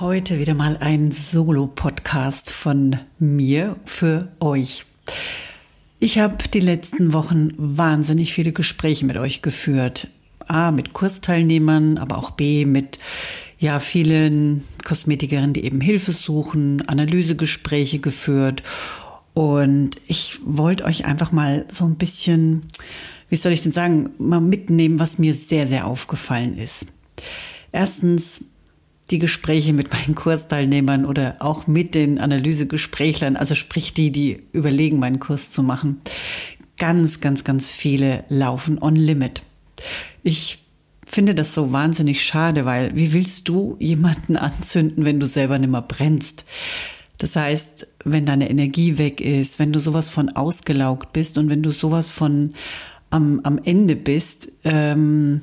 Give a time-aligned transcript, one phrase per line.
[0.00, 4.84] Heute wieder mal ein Solo-Podcast von mir für euch.
[5.98, 10.06] Ich habe die letzten Wochen wahnsinnig viele Gespräche mit euch geführt.
[10.46, 13.00] A, mit Kursteilnehmern, aber auch B, mit
[13.58, 18.62] ja, vielen Kosmetikerinnen, die eben Hilfe suchen, Analysegespräche geführt.
[19.34, 22.68] Und ich wollte euch einfach mal so ein bisschen,
[23.30, 26.86] wie soll ich denn sagen, mal mitnehmen, was mir sehr, sehr aufgefallen ist.
[27.72, 28.44] Erstens,
[29.10, 34.98] die Gespräche mit meinen Kursteilnehmern oder auch mit den Analysegesprächlern, also sprich die, die überlegen,
[34.98, 36.00] meinen Kurs zu machen,
[36.78, 39.42] ganz, ganz, ganz viele laufen on limit.
[40.22, 40.64] Ich
[41.06, 45.82] finde das so wahnsinnig schade, weil wie willst du jemanden anzünden, wenn du selber nimmer
[45.82, 46.44] brennst?
[47.18, 51.62] Das heißt, wenn deine Energie weg ist, wenn du sowas von ausgelaugt bist und wenn
[51.62, 52.54] du sowas von
[53.10, 55.40] am, am Ende bist, ähm,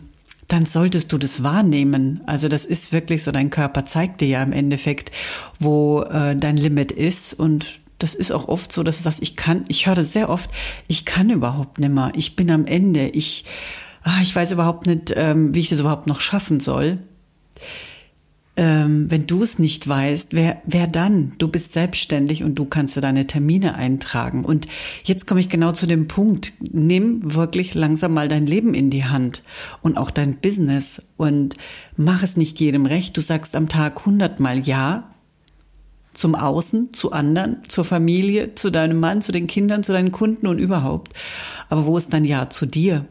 [0.47, 2.21] dann solltest du das wahrnehmen.
[2.25, 5.11] Also das ist wirklich so, dein Körper zeigt dir ja im Endeffekt,
[5.59, 7.33] wo äh, dein Limit ist.
[7.33, 10.49] Und das ist auch oft so, dass du sagst, ich kann, ich höre sehr oft,
[10.87, 13.45] ich kann überhaupt nicht mehr, ich bin am Ende, ich,
[14.03, 16.99] ah, ich weiß überhaupt nicht, ähm, wie ich das überhaupt noch schaffen soll
[18.57, 21.33] ähm, wenn du es nicht weißt, wer, wer dann?
[21.37, 24.45] Du bist selbstständig und du kannst dir deine Termine eintragen.
[24.45, 24.67] Und
[25.03, 26.53] jetzt komme ich genau zu dem Punkt.
[26.59, 29.43] Nimm wirklich langsam mal dein Leben in die Hand
[29.81, 31.57] und auch dein Business und
[31.97, 33.17] mach es nicht jedem recht.
[33.17, 35.11] Du sagst am Tag hundertmal Ja
[36.13, 40.47] zum Außen, zu anderen, zur Familie, zu deinem Mann, zu den Kindern, zu deinen Kunden
[40.47, 41.13] und überhaupt.
[41.67, 43.05] Aber wo ist dann Ja zu dir?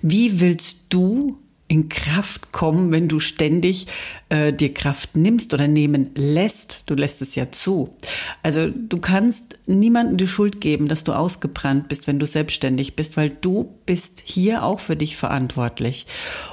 [0.00, 1.36] Wie willst du
[1.68, 3.88] in Kraft kommen, wenn du ständig
[4.28, 6.84] äh, dir Kraft nimmst oder nehmen lässt.
[6.86, 7.96] Du lässt es ja zu.
[8.42, 13.16] Also du kannst niemandem die Schuld geben, dass du ausgebrannt bist, wenn du selbstständig bist,
[13.16, 16.06] weil du bist hier auch für dich verantwortlich.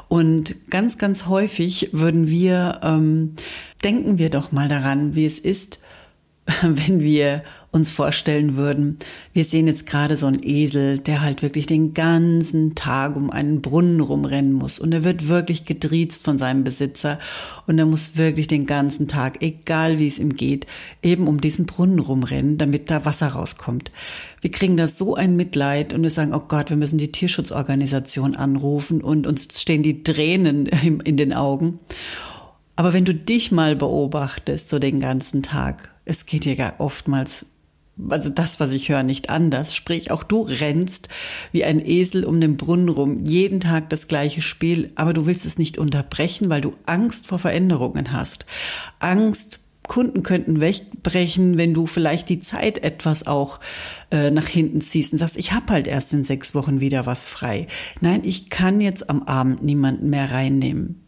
[0.08, 3.36] Und ganz, ganz häufig würden wir, ähm,
[3.84, 5.80] denken wir doch mal daran, wie es ist,
[6.62, 7.44] wenn wir
[7.74, 9.00] uns vorstellen würden,
[9.34, 13.62] wir sehen jetzt gerade so einen Esel, der halt wirklich den ganzen Tag um einen
[13.64, 17.18] Brunnen rumrennen muss und er wird wirklich gedriezt von seinem Besitzer
[17.66, 20.68] und er muss wirklich den ganzen Tag, egal wie es ihm geht,
[21.02, 23.92] eben um diesen Brunnen rumrennen, damit da Wasser rauskommt.
[24.42, 28.36] Wir kriegen da so ein Mitleid und wir sagen, oh Gott, wir müssen die Tierschutzorganisation
[28.36, 31.80] anrufen und uns stehen die Tränen in den Augen.
[32.76, 37.48] Aber wenn du dich mal beobachtest, so den ganzen Tag, es geht dir ja oftmals
[38.10, 39.76] also das, was ich höre, nicht anders.
[39.76, 41.10] Sprich, auch du rennst
[41.52, 45.46] wie ein Esel um den Brunnen rum, jeden Tag das gleiche Spiel, aber du willst
[45.46, 48.46] es nicht unterbrechen, weil du Angst vor Veränderungen hast.
[49.00, 53.60] Angst Kunden könnten wegbrechen, wenn du vielleicht die Zeit etwas auch
[54.12, 57.26] äh, nach hinten ziehst und sagst, ich habe halt erst in sechs Wochen wieder was
[57.26, 57.68] frei.
[58.00, 61.04] Nein, ich kann jetzt am Abend niemanden mehr reinnehmen.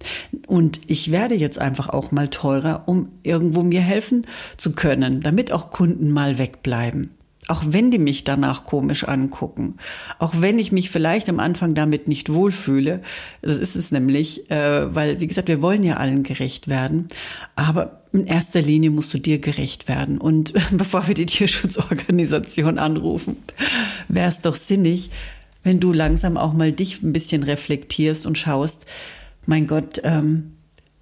[0.47, 4.25] Und ich werde jetzt einfach auch mal teurer, um irgendwo mir helfen
[4.57, 7.11] zu können, damit auch Kunden mal wegbleiben.
[7.47, 9.75] Auch wenn die mich danach komisch angucken,
[10.17, 13.03] auch wenn ich mich vielleicht am Anfang damit nicht wohlfühle,
[13.43, 17.07] das ist es nämlich, äh, weil, wie gesagt, wir wollen ja allen gerecht werden,
[17.55, 20.17] aber in erster Linie musst du dir gerecht werden.
[20.17, 23.37] Und bevor wir die Tierschutzorganisation anrufen,
[24.07, 25.11] wäre es doch sinnig,
[25.61, 28.85] wenn du langsam auch mal dich ein bisschen reflektierst und schaust,
[29.45, 30.53] mein Gott, ähm,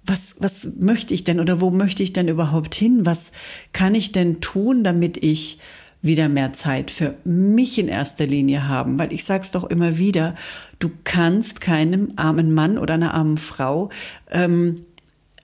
[0.06, 3.06] was, was möchte ich denn oder wo möchte ich denn überhaupt hin?
[3.06, 3.30] Was
[3.72, 5.58] kann ich denn tun, damit ich
[6.04, 10.34] wieder mehr Zeit für mich in erster Linie haben, weil ich sag's doch immer wieder,
[10.78, 13.88] du kannst keinem armen Mann oder einer armen Frau
[14.30, 14.76] ähm,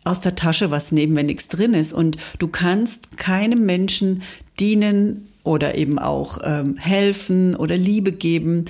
[0.05, 1.95] aus der Tasche was nehmen, wenn nichts drin ist.
[1.95, 4.23] Und du kannst keinem Menschen
[4.59, 8.67] dienen oder eben auch ähm, helfen oder Liebe geben,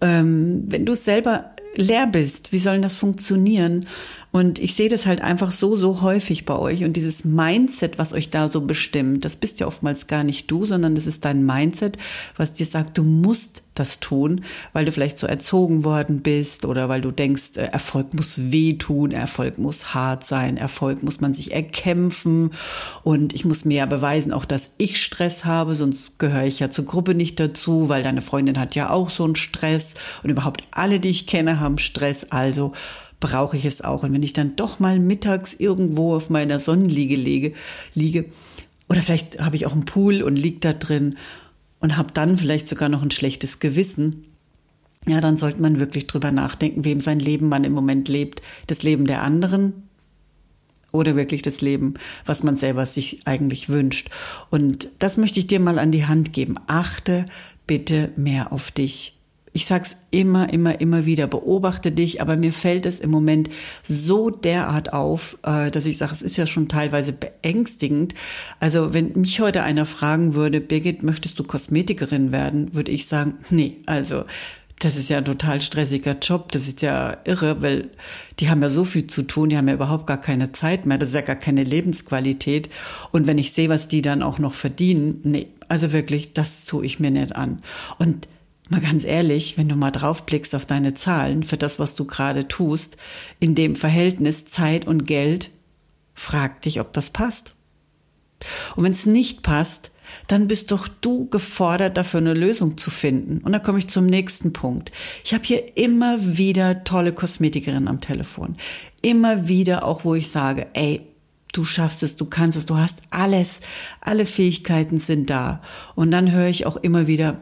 [0.00, 2.52] ähm, wenn du selber leer bist.
[2.52, 3.86] Wie soll das funktionieren?
[4.30, 6.84] Und ich sehe das halt einfach so, so häufig bei euch.
[6.84, 10.66] Und dieses Mindset, was euch da so bestimmt, das bist ja oftmals gar nicht du,
[10.66, 11.96] sondern das ist dein Mindset,
[12.36, 14.42] was dir sagt, du musst das tun,
[14.72, 19.12] weil du vielleicht so erzogen worden bist oder weil du denkst, äh, Erfolg muss wehtun,
[19.12, 22.50] Erfolg muss hart sein, Erfolg muss man sich erkämpfen
[23.04, 26.70] und ich muss mir ja beweisen, auch dass ich Stress habe, sonst gehöre ich ja
[26.70, 30.64] zur Gruppe nicht dazu, weil deine Freundin hat ja auch so einen Stress und überhaupt
[30.72, 32.26] alle, die ich kenne, haben Stress.
[32.30, 32.72] Also
[33.20, 34.02] brauche ich es auch.
[34.02, 37.52] Und wenn ich dann doch mal mittags irgendwo auf meiner Sonnenliege liege,
[37.94, 38.26] liege
[38.88, 41.16] oder vielleicht habe ich auch einen Pool und liege da drin
[41.80, 44.24] und habe dann vielleicht sogar noch ein schlechtes Gewissen,
[45.06, 48.42] ja, dann sollte man wirklich drüber nachdenken, wem sein Leben man im Moment lebt.
[48.66, 49.88] Das Leben der anderen
[50.90, 51.94] oder wirklich das Leben,
[52.26, 54.10] was man selber sich eigentlich wünscht.
[54.50, 56.56] Und das möchte ich dir mal an die Hand geben.
[56.66, 57.26] Achte
[57.66, 59.17] bitte mehr auf dich.
[59.52, 63.50] Ich sag's immer, immer, immer wieder, beobachte dich, aber mir fällt es im Moment
[63.82, 68.14] so derart auf, äh, dass ich sage, es ist ja schon teilweise beängstigend.
[68.60, 73.34] Also wenn mich heute einer fragen würde, Birgit, möchtest du Kosmetikerin werden, würde ich sagen,
[73.50, 74.24] nee, also
[74.78, 76.52] das ist ja ein total stressiger Job.
[76.52, 77.90] Das ist ja irre, weil
[78.38, 80.98] die haben ja so viel zu tun, die haben ja überhaupt gar keine Zeit mehr.
[80.98, 82.68] Das ist ja gar keine Lebensqualität.
[83.10, 86.86] Und wenn ich sehe, was die dann auch noch verdienen, nee, also wirklich, das tue
[86.86, 87.60] ich mir nicht an.
[87.98, 88.28] Und
[88.68, 92.48] mal ganz ehrlich, wenn du mal draufblickst auf deine Zahlen für das, was du gerade
[92.48, 92.96] tust,
[93.40, 95.50] in dem Verhältnis Zeit und Geld,
[96.14, 97.54] frag dich, ob das passt.
[98.76, 99.90] Und wenn es nicht passt,
[100.26, 103.38] dann bist doch du gefordert, dafür eine Lösung zu finden.
[103.38, 104.90] Und da komme ich zum nächsten Punkt.
[105.24, 108.56] Ich habe hier immer wieder tolle Kosmetikerinnen am Telefon.
[109.02, 111.02] Immer wieder auch, wo ich sage, ey,
[111.52, 113.60] du schaffst es, du kannst es, du hast alles,
[114.00, 115.60] alle Fähigkeiten sind da.
[115.94, 117.40] Und dann höre ich auch immer wieder,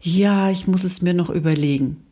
[0.00, 2.04] ja, ich muss es mir noch überlegen.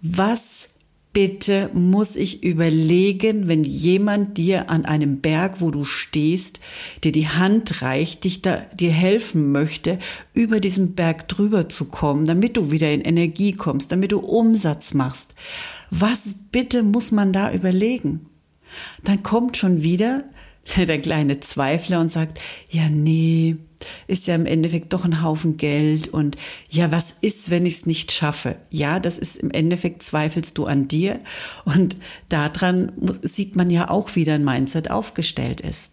[0.00, 0.68] Was
[1.16, 6.60] bitte muss ich überlegen, wenn jemand dir an einem Berg, wo du stehst,
[7.04, 9.98] dir die Hand reicht, dich da, dir helfen möchte,
[10.34, 14.92] über diesen Berg drüber zu kommen, damit du wieder in Energie kommst, damit du Umsatz
[14.92, 15.30] machst.
[15.90, 18.26] Was bitte muss man da überlegen?
[19.02, 20.24] Dann kommt schon wieder
[20.76, 22.40] der kleine Zweifler und sagt,
[22.70, 23.56] ja, nee,
[24.06, 26.36] ist ja im Endeffekt doch ein Haufen Geld und
[26.70, 28.56] ja, was ist, wenn ich es nicht schaffe?
[28.70, 31.20] Ja, das ist im Endeffekt zweifelst du an dir
[31.64, 31.96] und
[32.28, 32.92] daran
[33.22, 35.92] sieht man ja auch, wie dein Mindset aufgestellt ist.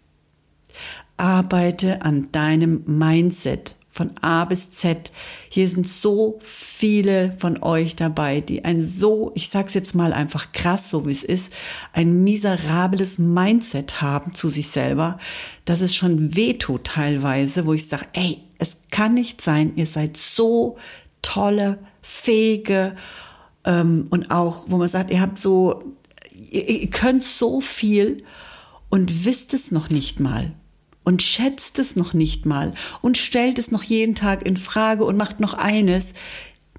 [1.16, 5.12] Arbeite an deinem Mindset von A bis Z.
[5.48, 10.50] Hier sind so viele von euch dabei, die ein so, ich sag's jetzt mal einfach
[10.50, 11.52] krass, so wie es ist,
[11.92, 15.20] ein miserables Mindset haben zu sich selber,
[15.64, 20.16] dass es schon wehtut teilweise, wo ich sage, ey, es kann nicht sein, ihr seid
[20.16, 20.76] so
[21.22, 22.96] tolle, fähige
[23.64, 25.84] ähm, und auch, wo man sagt, ihr habt so,
[26.34, 28.24] ihr, ihr könnt so viel
[28.88, 30.52] und wisst es noch nicht mal
[31.04, 32.72] und schätzt es noch nicht mal
[33.02, 36.14] und stellt es noch jeden Tag in Frage und macht noch eines,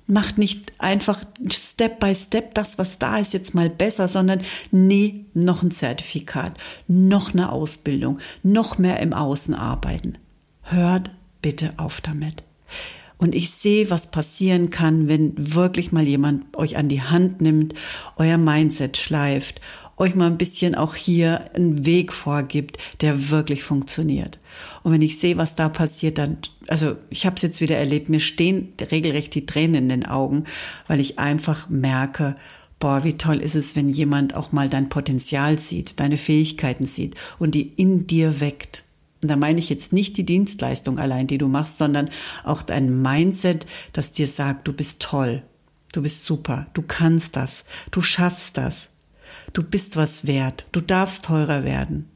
[0.07, 4.41] macht nicht einfach Step by Step das, was da ist, jetzt mal besser, sondern
[4.71, 6.57] nee, noch ein Zertifikat,
[6.87, 10.17] noch eine Ausbildung, noch mehr im Außen arbeiten.
[10.61, 11.11] Hört
[11.41, 12.43] bitte auf damit.
[13.17, 17.73] Und ich sehe, was passieren kann, wenn wirklich mal jemand euch an die Hand nimmt,
[18.17, 19.61] euer Mindset schleift
[19.97, 24.39] euch mal ein bisschen auch hier einen Weg vorgibt, der wirklich funktioniert.
[24.83, 26.37] Und wenn ich sehe, was da passiert, dann,
[26.67, 30.45] also ich habe es jetzt wieder erlebt, mir stehen regelrecht die Tränen in den Augen,
[30.87, 32.35] weil ich einfach merke,
[32.79, 37.15] boah, wie toll ist es, wenn jemand auch mal dein Potenzial sieht, deine Fähigkeiten sieht
[37.39, 38.83] und die in dir weckt.
[39.21, 42.09] Und da meine ich jetzt nicht die Dienstleistung allein, die du machst, sondern
[42.43, 45.41] auch dein Mindset, das dir sagt, du bist toll,
[45.93, 48.89] du bist super, du kannst das, du schaffst das.
[49.53, 50.65] Du bist was wert.
[50.71, 52.09] Du darfst teurer werden.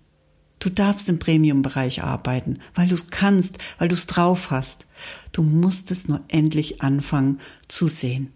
[0.60, 4.88] Du darfst im Premium-Bereich arbeiten, weil du es kannst, weil du es drauf hast.
[5.32, 7.40] Du musst es nur endlich anfangen
[7.70, 8.34] zu sehen.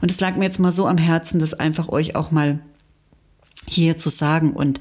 [0.00, 2.60] Und es lag mir jetzt mal so am Herzen, das einfach euch auch mal
[3.66, 4.80] hier zu sagen und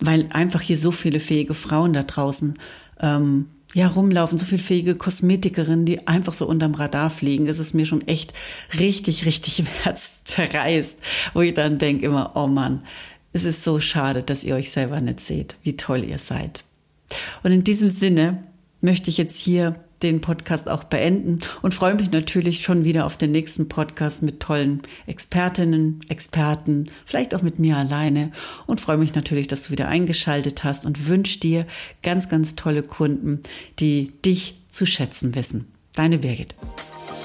[0.00, 2.54] weil einfach hier so viele fähige Frauen da draußen
[3.00, 7.46] ähm, ja, rumlaufen, so viel fähige Kosmetikerinnen, die einfach so unterm Radar fliegen.
[7.46, 8.32] Ist mir schon echt
[8.78, 10.96] richtig, richtig im Herz zerreißt,
[11.34, 12.84] wo ich dann denke immer, oh Mann,
[13.32, 16.64] es ist so schade, dass ihr euch selber nicht seht, wie toll ihr seid.
[17.42, 18.42] Und in diesem Sinne
[18.80, 23.16] möchte ich jetzt hier den Podcast auch beenden und freue mich natürlich schon wieder auf
[23.16, 28.30] den nächsten Podcast mit tollen Expertinnen, Experten, vielleicht auch mit mir alleine
[28.66, 31.66] und freue mich natürlich, dass du wieder eingeschaltet hast und wünsche dir
[32.02, 33.42] ganz, ganz tolle Kunden,
[33.78, 35.66] die dich zu schätzen wissen.
[35.94, 36.54] Deine Birgit.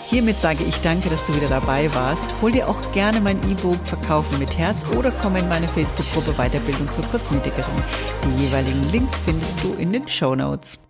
[0.10, 2.28] Hiermit sage ich danke, dass du wieder dabei warst.
[2.42, 6.88] Hol dir auch gerne mein E-Book Verkaufen mit Herz oder komm in meine Facebook-Gruppe Weiterbildung
[6.88, 7.84] für Kosmetikerinnen.
[8.24, 10.80] Die jeweiligen Links findest du in den Show Notes.